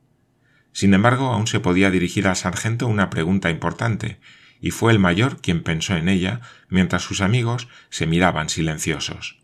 Sin 0.72 0.94
embargo, 0.94 1.28
aún 1.28 1.48
se 1.48 1.60
podía 1.60 1.92
dirigir 1.92 2.28
al 2.28 2.36
sargento 2.36 2.88
una 2.88 3.10
pregunta 3.10 3.50
importante, 3.50 4.20
y 4.60 4.72
fue 4.72 4.92
el 4.92 5.00
mayor 5.00 5.42
quien 5.42 5.64
pensó 5.64 5.96
en 5.96 6.10
ella 6.10 6.42
mientras 6.68 7.04
sus 7.04 7.22
amigos 7.22 7.70
se 7.90 8.08
miraban 8.08 8.50
silenciosos. 8.50 9.40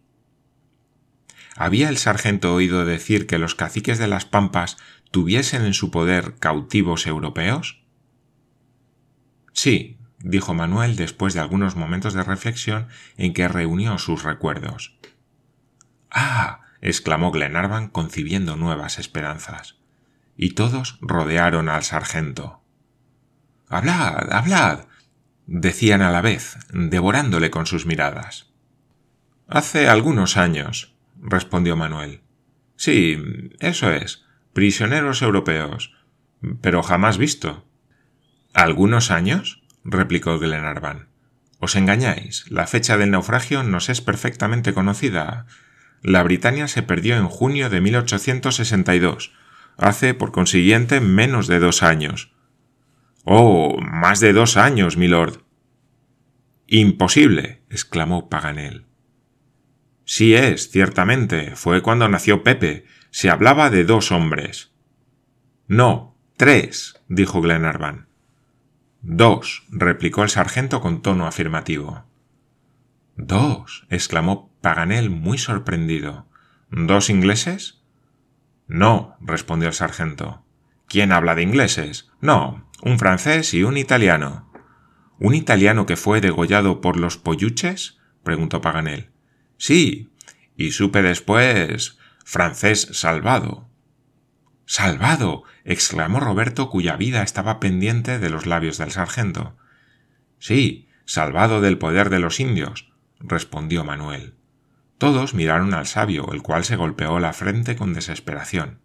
¿Había 1.57 1.87
el 1.87 1.97
sargento 1.97 2.53
oído 2.53 2.83
decir 2.83 3.27
que 3.27 3.37
los 3.37 3.55
caciques 3.55 3.97
de 3.97 4.07
las 4.07 4.25
Pampas 4.25 4.77
tuviesen 5.15 5.63
en 5.63 5.73
su 5.73 5.91
poder 5.91 6.35
cautivos 6.39 7.07
europeos? 7.07 7.81
Sí, 9.53 9.97
dijo 10.19 10.53
Manuel 10.53 10.97
después 10.97 11.33
de 11.33 11.39
algunos 11.39 11.77
momentos 11.77 12.13
de 12.13 12.21
reflexión 12.21 12.89
en 13.15 13.33
que 13.33 13.47
reunió 13.47 13.97
sus 13.97 14.23
recuerdos. 14.23 14.97
Ah. 16.11 16.63
exclamó 16.81 17.31
Glenarvan 17.31 17.87
concibiendo 17.87 18.57
nuevas 18.57 18.99
esperanzas. 18.99 19.77
Y 20.35 20.49
todos 20.49 20.97
rodearon 20.99 21.69
al 21.69 21.83
sargento. 21.83 22.61
Hablad, 23.69 24.33
hablad. 24.33 24.79
decían 25.45 26.01
a 26.01 26.11
la 26.11 26.19
vez, 26.19 26.57
devorándole 26.73 27.51
con 27.51 27.67
sus 27.67 27.85
miradas. 27.85 28.51
Hace 29.47 29.87
algunos 29.87 30.35
años, 30.35 30.93
respondió 31.21 31.77
Manuel. 31.77 32.19
Sí, 32.75 33.17
eso 33.61 33.93
es 33.93 34.24
prisioneros 34.55 35.21
europeos, 35.21 35.93
pero 36.61 36.81
jamás 36.81 37.17
visto. 37.17 37.67
¿Algunos 38.53 39.11
años? 39.11 39.61
replicó 39.83 40.39
Glenarvan. 40.39 41.09
Os 41.59 41.75
engañáis. 41.75 42.49
La 42.49 42.65
fecha 42.65 42.95
del 42.95 43.11
naufragio 43.11 43.63
nos 43.63 43.89
es 43.89 43.99
perfectamente 43.99 44.73
conocida. 44.73 45.45
La 46.01 46.23
Britania 46.23 46.69
se 46.69 46.83
perdió 46.83 47.17
en 47.17 47.27
junio 47.27 47.69
de 47.69 47.81
1862, 47.81 49.33
hace, 49.77 50.13
por 50.13 50.31
consiguiente, 50.31 51.01
menos 51.01 51.47
de 51.47 51.59
dos 51.59 51.83
años. 51.83 52.31
Oh, 53.25 53.77
más 53.81 54.21
de 54.21 54.31
dos 54.31 54.55
años, 54.55 54.95
milord. 54.95 55.41
Imposible, 56.65 57.61
exclamó 57.69 58.29
Paganel. 58.29 58.85
Sí 60.05 60.33
es, 60.33 60.69
ciertamente, 60.69 61.57
fue 61.57 61.81
cuando 61.81 62.07
nació 62.07 62.41
Pepe, 62.41 62.85
se 63.15 63.29
hablaba 63.29 63.69
de 63.69 63.85
dos 63.85 64.11
hombres. 64.11 64.73
No, 65.69 66.17
tres, 66.35 67.01
dijo 67.07 67.39
Glenarvan. 67.39 68.09
Dos, 69.01 69.63
replicó 69.69 70.23
el 70.23 70.29
sargento 70.29 70.81
con 70.81 71.01
tono 71.01 71.25
afirmativo. 71.25 72.03
Dos, 73.15 73.87
exclamó 73.89 74.51
Paganel 74.59 75.11
muy 75.11 75.37
sorprendido. 75.37 76.27
¿Dos 76.69 77.09
ingleses? 77.09 77.81
No, 78.67 79.15
respondió 79.21 79.69
el 79.69 79.73
sargento. 79.73 80.43
¿Quién 80.85 81.13
habla 81.13 81.35
de 81.35 81.43
ingleses? 81.43 82.09
No, 82.19 82.69
un 82.83 82.99
francés 82.99 83.53
y 83.53 83.63
un 83.63 83.77
italiano. 83.77 84.51
¿Un 85.19 85.35
italiano 85.35 85.85
que 85.85 85.95
fue 85.95 86.19
degollado 86.19 86.81
por 86.81 86.99
los 86.99 87.17
polluches? 87.17 87.97
preguntó 88.23 88.59
Paganel. 88.59 89.11
Sí, 89.55 90.11
y 90.57 90.71
supe 90.71 91.01
después 91.01 91.97
francés 92.25 92.89
salvado. 92.91 93.69
Salvado. 94.65 95.43
exclamó 95.63 96.19
Roberto, 96.19 96.69
cuya 96.69 96.97
vida 96.97 97.21
estaba 97.21 97.59
pendiente 97.59 98.19
de 98.19 98.29
los 98.29 98.47
labios 98.47 98.77
del 98.77 98.91
sargento. 98.91 99.55
Sí, 100.39 100.89
salvado 101.05 101.61
del 101.61 101.77
poder 101.77 102.09
de 102.09 102.19
los 102.19 102.39
indios, 102.39 102.91
respondió 103.19 103.83
Manuel. 103.83 104.33
Todos 104.97 105.35
miraron 105.35 105.73
al 105.73 105.85
sabio, 105.85 106.31
el 106.33 106.41
cual 106.41 106.65
se 106.65 106.75
golpeó 106.75 107.19
la 107.19 107.31
frente 107.31 107.75
con 107.75 107.93
desesperación. 107.93 108.79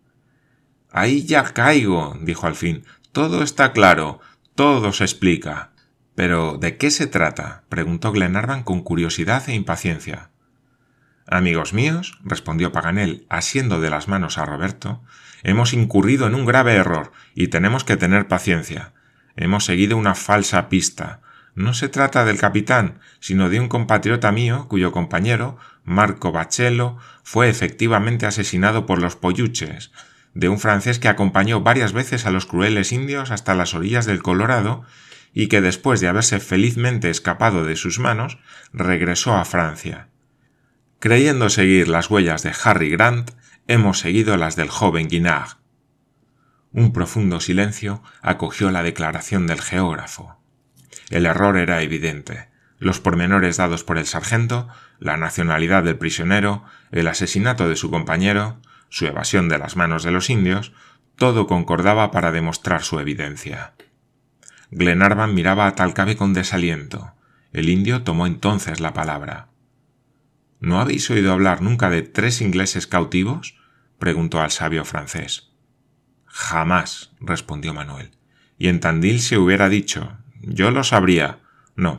Ahí 0.90 1.25
ya 1.25 1.44
caigo, 1.44 2.18
dijo 2.20 2.47
al 2.47 2.56
fin. 2.56 2.85
Todo 3.12 3.42
está 3.42 3.73
claro, 3.73 4.20
todo 4.54 4.92
se 4.92 5.04
explica. 5.04 5.73
Pero 6.14 6.59
¿de 6.59 6.76
qué 6.76 6.90
se 6.90 7.06
trata? 7.06 7.64
preguntó 7.70 8.12
Glenarvan 8.12 8.64
con 8.64 8.82
curiosidad 8.82 9.49
e 9.49 9.54
impaciencia. 9.54 10.30
Amigos 11.30 11.72
míos, 11.72 12.18
respondió 12.25 12.72
Paganel, 12.72 13.25
asiendo 13.28 13.80
de 13.80 13.88
las 13.88 14.08
manos 14.08 14.37
a 14.37 14.44
Roberto, 14.44 15.00
hemos 15.44 15.72
incurrido 15.72 16.26
en 16.26 16.34
un 16.34 16.44
grave 16.44 16.75
error 16.75 17.12
y 17.37 17.46
tenemos 17.49 17.84
que 17.84 17.96
tener 17.96 18.26
paciencia. 18.26 18.92
Hemos 19.37 19.64
seguido 19.64 19.96
una 19.96 20.16
falsa 20.16 20.68
pista. 20.68 21.20
No 21.54 21.72
se 21.72 21.88
trata 21.88 22.25
del 22.25 22.37
capitán, 22.37 22.99
sino 23.20 23.49
de 23.49 23.60
un 23.60 23.68
compatriota 23.68 24.32
mío 24.32 24.66
cuyo 24.68 24.90
compañero, 24.90 25.56
Marco 25.84 26.32
Bachello, 26.32 26.99
fue 27.22 27.49
efectivamente 27.49 28.26
asesinado 28.26 28.84
por 28.84 29.00
los 29.00 29.14
polluches, 29.14 29.92
de 30.34 30.49
un 30.49 30.58
francés 30.58 30.99
que 30.99 31.08
acompañó 31.08 31.60
varias 31.60 31.92
veces 31.92 32.26
a 32.26 32.32
los 32.32 32.44
crueles 32.44 32.90
indios 32.90 33.30
hasta 33.30 33.54
las 33.54 33.72
orillas 33.72 34.04
del 34.04 34.20
Colorado 34.20 34.84
y 35.32 35.46
que 35.46 35.60
después 35.60 36.00
de 36.00 36.08
haberse 36.08 36.40
felizmente 36.40 37.08
escapado 37.08 37.64
de 37.64 37.76
sus 37.76 38.00
manos, 38.00 38.38
regresó 38.72 39.37
a 39.37 39.44
Francia. 39.44 40.10
Creyendo 41.00 41.49
seguir 41.49 41.88
las 41.88 42.11
huellas 42.11 42.42
de 42.42 42.52
Harry 42.62 42.90
Grant, 42.90 43.30
hemos 43.66 44.00
seguido 44.00 44.37
las 44.37 44.54
del 44.54 44.69
joven 44.69 45.09
Guinard. 45.09 45.57
Un 46.73 46.92
profundo 46.92 47.40
silencio 47.40 48.02
acogió 48.21 48.71
la 48.71 48.83
declaración 48.83 49.47
del 49.47 49.62
geógrafo. 49.62 50.38
El 51.09 51.25
error 51.25 51.57
era 51.57 51.80
evidente. 51.80 52.50
Los 52.78 53.00
pormenores 53.00 53.57
dados 53.57 53.83
por 53.83 53.97
el 53.97 54.04
sargento, 54.04 54.69
la 54.99 55.16
nacionalidad 55.16 55.85
del 55.85 55.97
prisionero, 55.97 56.64
el 56.92 57.09
asesinato 57.09 57.66
de 57.66 57.76
su 57.76 57.90
compañero, 57.90 58.61
su 58.90 59.07
evasión 59.07 59.49
de 59.49 59.57
las 59.57 59.76
manos 59.76 60.02
de 60.02 60.11
los 60.11 60.28
indios, 60.28 60.75
todo 61.16 61.47
concordaba 61.47 62.11
para 62.11 62.30
demostrar 62.30 62.83
su 62.83 63.00
evidencia. 63.00 63.73
Glenarvan 64.71 65.35
miraba 65.35 65.66
a 65.66 65.75
Talcabe 65.75 66.16
con 66.16 66.35
desaliento. 66.35 67.14
El 67.54 67.71
indio 67.71 68.02
tomó 68.02 68.26
entonces 68.26 68.80
la 68.80 68.92
palabra. 68.92 69.50
¿No 70.61 70.79
habéis 70.79 71.11
oído 71.11 71.33
hablar 71.33 71.62
nunca 71.62 71.88
de 71.88 72.02
tres 72.02 72.43
ingleses 72.43 72.87
cautivos? 72.87 73.57
preguntó 73.99 74.40
al 74.40 74.50
sabio 74.50 74.85
francés. 74.85 75.50
Jamás, 76.26 77.12
respondió 77.21 77.75
Manuel. 77.75 78.11
Y 78.59 78.69
en 78.69 78.79
Tandil 78.79 79.21
se 79.21 79.38
hubiera 79.38 79.71
dicho, 79.71 80.19
yo 80.43 80.71
lo 80.71 80.85
sabría. 80.85 81.38
No, 81.76 81.97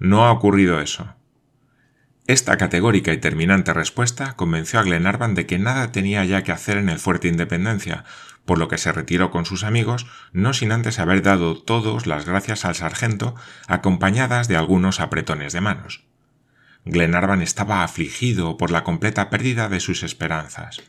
no 0.00 0.26
ha 0.26 0.32
ocurrido 0.32 0.80
eso. 0.80 1.14
Esta 2.26 2.56
categórica 2.56 3.12
y 3.12 3.18
terminante 3.18 3.72
respuesta 3.72 4.34
convenció 4.34 4.80
a 4.80 4.82
Glenarvan 4.82 5.34
de 5.34 5.46
que 5.46 5.58
nada 5.58 5.92
tenía 5.92 6.24
ya 6.24 6.42
que 6.42 6.52
hacer 6.52 6.78
en 6.78 6.88
el 6.88 6.98
fuerte 6.98 7.28
Independencia, 7.28 8.04
por 8.44 8.58
lo 8.58 8.68
que 8.68 8.78
se 8.78 8.92
retiró 8.92 9.30
con 9.30 9.46
sus 9.46 9.64
amigos, 9.64 10.06
no 10.32 10.52
sin 10.52 10.72
antes 10.72 10.98
haber 10.98 11.22
dado 11.22 11.60
todos 11.60 12.06
las 12.06 12.26
gracias 12.26 12.64
al 12.64 12.74
sargento, 12.74 13.34
acompañadas 13.68 14.48
de 14.48 14.56
algunos 14.56 15.00
apretones 15.00 15.52
de 15.52 15.60
manos. 15.60 16.09
Glenarvan 16.84 17.42
estaba 17.42 17.82
afligido 17.82 18.56
por 18.56 18.70
la 18.70 18.84
completa 18.84 19.28
pérdida 19.28 19.68
de 19.68 19.80
sus 19.80 20.02
esperanzas. 20.02 20.80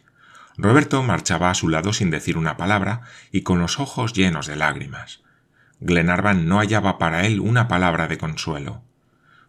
Roberto 0.58 1.04
marchaba 1.04 1.50
a 1.50 1.56
su 1.56 1.70
lado 1.70 1.94
sin 1.94 2.10
decir 2.12 2.38
una 2.38 2.58
palabra 2.58 3.02
y 3.32 3.42
con 3.42 3.60
los 3.60 3.80
ojos 3.80 4.14
llenos 4.14 4.48
de 4.48 4.56
lágrimas. 4.56 5.22
Glenarvan 5.80 6.48
no 6.48 6.60
hallaba 6.60 6.98
para 6.98 7.26
él 7.26 7.40
una 7.40 7.68
palabra 7.68 8.08
de 8.08 8.18
consuelo. 8.18 8.84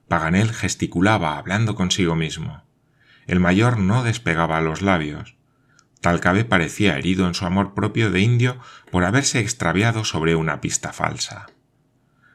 Paganel 0.09 0.53
gesticulaba 0.53 1.39
hablando 1.39 1.75
consigo 1.75 2.17
mismo. 2.17 2.65
El 3.27 3.39
mayor 3.39 3.79
no 3.79 4.03
despegaba 4.03 4.61
los 4.61 4.83
labios. 4.83 5.37
Talcabe 6.01 6.45
parecía 6.45 6.99
herido 6.99 7.29
en 7.29 7.35
su 7.35 7.47
amor 7.47 7.75
propio 7.75 8.11
de 8.11 8.21
indio 8.21 8.59
por 8.91 9.05
haberse 9.05 9.39
extraviado 9.39 10.05
sobre 10.05 10.35
una 10.35 10.61
pista 10.61 10.93
falsa. 10.93 11.47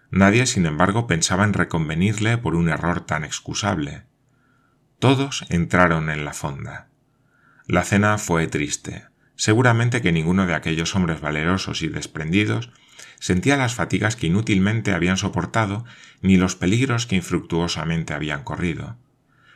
Nadie, 0.10 0.46
sin 0.46 0.66
embargo, 0.66 1.08
pensaba 1.08 1.44
en 1.44 1.54
reconvenirle 1.54 2.38
por 2.38 2.56
un 2.56 2.70
error 2.70 3.02
tan 3.02 3.24
excusable. 3.24 4.04
Todos 5.00 5.46
entraron 5.50 6.10
en 6.10 6.26
la 6.26 6.34
fonda. 6.34 6.90
La 7.68 7.84
cena 7.84 8.18
fue 8.18 8.48
triste. 8.48 9.06
Seguramente 9.36 10.02
que 10.02 10.12
ninguno 10.12 10.48
de 10.48 10.56
aquellos 10.56 10.96
hombres 10.96 11.22
valerosos 11.22 11.82
y 11.82 11.90
desprendidos 11.90 12.72
sentía 13.20 13.58
las 13.58 13.76
fatigas 13.76 14.16
que 14.16 14.28
inútilmente 14.28 14.94
habían 14.94 15.18
soportado 15.18 15.86
ni 16.22 16.38
los 16.38 16.56
peligros 16.56 17.06
que 17.06 17.18
infructuosamente 17.18 18.14
habían 18.14 18.44
corrido. 18.44 18.98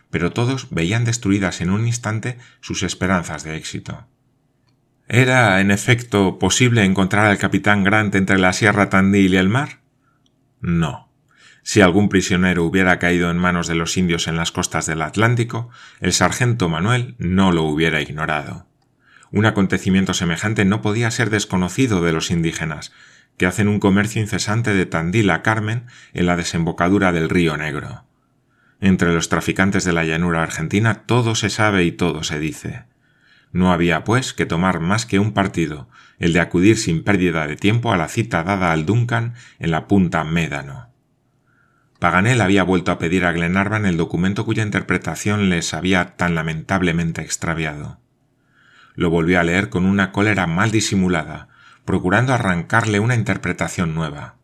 Pero 0.09 0.31
todos 0.31 0.67
veían 0.69 1.05
destruidas 1.05 1.61
en 1.61 1.69
un 1.69 1.87
instante 1.87 2.37
sus 2.59 2.83
esperanzas 2.83 3.43
de 3.43 3.55
éxito. 3.55 4.07
¿Era, 5.07 5.59
en 5.61 5.71
efecto, 5.71 6.37
posible 6.37 6.83
encontrar 6.83 7.25
al 7.25 7.37
capitán 7.37 7.83
Grant 7.83 8.15
entre 8.15 8.37
la 8.37 8.53
Sierra 8.53 8.89
Tandil 8.89 9.33
y 9.33 9.37
el 9.37 9.49
mar? 9.49 9.80
No. 10.61 11.09
Si 11.63 11.81
algún 11.81 12.09
prisionero 12.09 12.63
hubiera 12.63 12.97
caído 12.97 13.29
en 13.29 13.37
manos 13.37 13.67
de 13.67 13.75
los 13.75 13.97
indios 13.97 14.27
en 14.27 14.35
las 14.35 14.51
costas 14.51 14.85
del 14.85 15.01
Atlántico, 15.01 15.69
el 15.99 16.13
sargento 16.13 16.69
Manuel 16.69 17.15
no 17.19 17.51
lo 17.51 17.63
hubiera 17.63 18.01
ignorado. 18.01 18.67
Un 19.31 19.45
acontecimiento 19.45 20.13
semejante 20.13 20.65
no 20.65 20.81
podía 20.81 21.11
ser 21.11 21.29
desconocido 21.29 22.01
de 22.01 22.13
los 22.13 22.31
indígenas, 22.31 22.91
que 23.37 23.45
hacen 23.45 23.67
un 23.67 23.79
comercio 23.79 24.21
incesante 24.21 24.73
de 24.73 24.85
Tandil 24.85 25.29
a 25.29 25.41
Carmen 25.41 25.85
en 26.13 26.25
la 26.25 26.35
desembocadura 26.35 27.11
del 27.11 27.29
río 27.29 27.57
Negro. 27.57 28.05
Entre 28.81 29.13
los 29.13 29.29
traficantes 29.29 29.83
de 29.83 29.93
la 29.93 30.03
llanura 30.03 30.43
argentina 30.43 31.03
todo 31.05 31.35
se 31.35 31.49
sabe 31.49 31.83
y 31.83 31.91
todo 31.91 32.23
se 32.23 32.39
dice. 32.39 32.83
No 33.53 33.71
había, 33.71 34.03
pues, 34.03 34.33
que 34.33 34.45
tomar 34.45 34.79
más 34.79 35.05
que 35.05 35.19
un 35.19 35.33
partido, 35.33 35.89
el 36.21 36.33
de 36.33 36.39
acudir 36.39 36.77
sin 36.77 37.03
pérdida 37.03 37.47
de 37.47 37.55
tiempo 37.55 37.91
a 37.91 37.97
la 37.97 38.07
cita 38.07 38.43
dada 38.43 38.71
al 38.71 38.85
Duncan 38.85 39.33
en 39.57 39.71
la 39.71 39.87
punta 39.87 40.23
Médano. 40.23 40.91
Paganel 41.97 42.41
había 42.41 42.61
vuelto 42.61 42.91
a 42.91 42.99
pedir 42.99 43.25
a 43.25 43.31
Glenarvan 43.31 43.87
el 43.87 43.97
documento 43.97 44.45
cuya 44.45 44.61
interpretación 44.61 45.49
les 45.49 45.73
había 45.73 46.15
tan 46.17 46.35
lamentablemente 46.35 47.23
extraviado. 47.23 47.99
Lo 48.93 49.09
volvió 49.09 49.39
a 49.39 49.43
leer 49.43 49.69
con 49.69 49.83
una 49.83 50.11
cólera 50.11 50.45
mal 50.45 50.69
disimulada, 50.69 51.49
procurando 51.85 52.33
arrancarle 52.33 52.99
una 52.99 53.15
interpretación 53.15 53.95
nueva. 53.95 54.35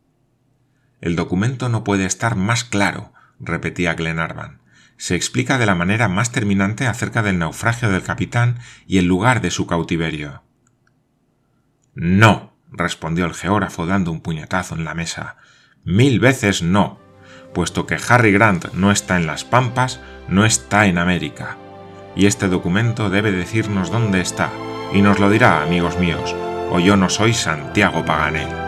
El 0.99 1.15
documento 1.15 1.69
no 1.69 1.83
puede 1.83 2.05
estar 2.05 2.35
más 2.35 2.63
claro, 2.63 3.13
repetía 3.39 3.93
Glenarvan. 3.93 4.61
Se 4.97 5.15
explica 5.15 5.59
de 5.59 5.67
la 5.67 5.75
manera 5.75 6.07
más 6.07 6.31
terminante 6.31 6.87
acerca 6.87 7.21
del 7.21 7.37
naufragio 7.37 7.91
del 7.91 8.01
capitán 8.01 8.57
y 8.87 8.97
el 8.97 9.05
lugar 9.05 9.41
de 9.41 9.51
su 9.51 9.67
cautiverio. 9.67 10.41
No, 11.99 12.53
respondió 12.71 13.25
el 13.25 13.33
geógrafo 13.33 13.88
dando 13.88 14.12
un 14.12 14.21
puñetazo 14.21 14.75
en 14.75 14.86
la 14.86 14.93
mesa. 14.93 15.38
Mil 15.83 16.19
veces 16.19 16.62
no. 16.62 16.99
Puesto 17.55 17.88
que 17.88 17.97
Harry 18.07 18.31
Grant 18.31 18.71
no 18.73 18.91
está 18.91 19.17
en 19.17 19.25
las 19.25 19.43
Pampas, 19.43 19.99
no 20.27 20.45
está 20.45 20.86
en 20.86 20.99
América. 20.99 21.57
Y 22.15 22.27
este 22.27 22.49
documento 22.49 23.10
debe 23.10 23.31
decirnos 23.31 23.89
dónde 23.89 24.21
está, 24.21 24.51
y 24.93 25.01
nos 25.01 25.17
lo 25.17 25.31
dirá, 25.31 25.63
amigos 25.63 25.97
míos, 25.97 26.36
o 26.69 26.79
yo 26.79 26.97
no 26.97 27.10
soy 27.10 27.33
Santiago 27.33 28.05
Paganel. 28.05 28.66